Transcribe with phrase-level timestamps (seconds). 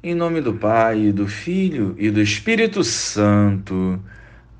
[0.00, 4.00] Em nome do Pai, do Filho e do Espírito Santo.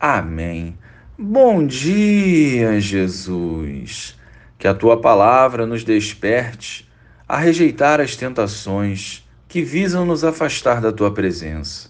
[0.01, 0.77] Amém.
[1.17, 4.19] Bom dia, Jesus.
[4.59, 6.89] Que a tua palavra nos desperte
[7.29, 11.89] a rejeitar as tentações que visam nos afastar da tua presença.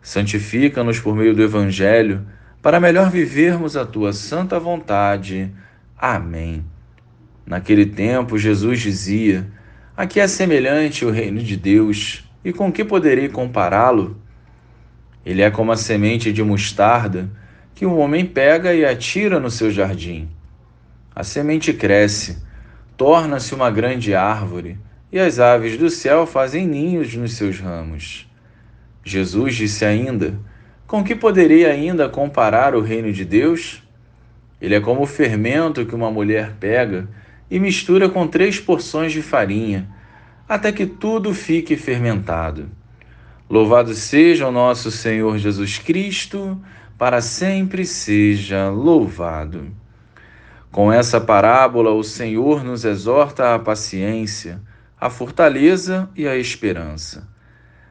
[0.00, 2.26] Santifica-nos por meio do Evangelho
[2.62, 5.52] para melhor vivermos a tua santa vontade.
[5.98, 6.64] Amém.
[7.44, 9.46] Naquele tempo, Jesus dizia:
[9.94, 14.16] A que é semelhante o reino de Deus e com que poderei compará-lo?
[15.24, 17.30] Ele é como a semente de mostarda
[17.74, 20.28] que um homem pega e atira no seu jardim.
[21.14, 22.38] A semente cresce,
[22.96, 24.78] torna-se uma grande árvore,
[25.10, 28.28] e as aves do céu fazem ninhos nos seus ramos.
[29.04, 30.38] Jesus disse ainda:
[30.86, 33.82] Com que poderei ainda comparar o reino de Deus?
[34.60, 37.08] Ele é como o fermento que uma mulher pega
[37.50, 39.88] e mistura com três porções de farinha
[40.48, 42.68] até que tudo fique fermentado.
[43.48, 46.60] Louvado seja o nosso Senhor Jesus Cristo,
[46.98, 49.68] para sempre seja louvado.
[50.70, 54.60] Com essa parábola, o Senhor nos exorta à paciência,
[55.00, 57.28] à fortaleza e à esperança.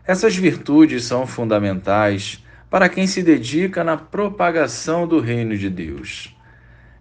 [0.06, 6.36] Essas virtudes são fundamentais para quem se dedica na propagação do reino de Deus.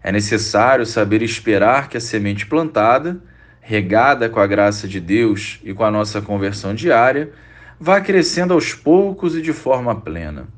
[0.03, 3.23] É necessário saber esperar que a semente plantada
[3.65, 7.31] regada com a graça de Deus e com a nossa conversão diária,
[7.81, 10.49] vá crescendo aos poucos e de forma plena.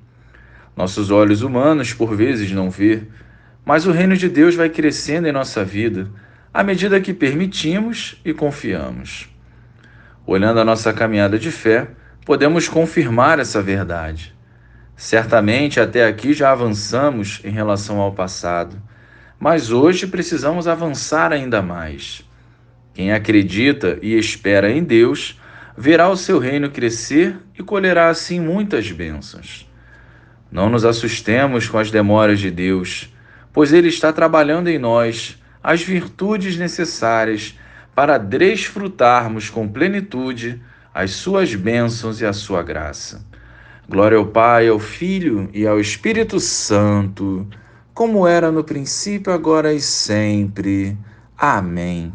[0.74, 3.02] Nossos olhos humanos por vezes não vê,
[3.64, 6.10] mas o reino de Deus vai crescendo em nossa vida
[6.52, 9.28] à medida que permitimos e confiamos.
[10.27, 11.88] Olhando a nossa caminhada de fé,
[12.25, 14.34] podemos confirmar essa verdade.
[14.97, 18.80] Certamente até aqui já avançamos em relação ao passado,
[19.38, 22.25] mas hoje precisamos avançar ainda mais.
[22.95, 25.39] Quem acredita e espera em Deus
[25.77, 29.69] verá o seu reino crescer e colherá assim muitas bênçãos.
[30.50, 33.12] Não nos assustemos com as demoras de Deus,
[33.53, 37.59] pois Ele está trabalhando em nós as virtudes necessárias
[37.94, 40.62] para desfrutarmos com plenitude
[40.94, 43.26] as suas bênçãos e a sua graça.
[43.88, 47.47] Glória ao Pai, ao Filho e ao Espírito Santo,
[47.93, 50.97] como era no princípio, agora e sempre.
[51.37, 52.12] Amém.